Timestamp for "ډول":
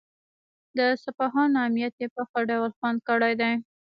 2.49-2.69